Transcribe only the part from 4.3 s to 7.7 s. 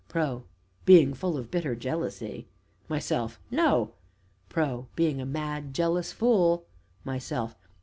PRO. Being a mad, jealous fool MYSELF.